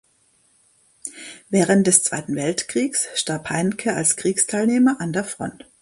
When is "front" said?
5.25-5.67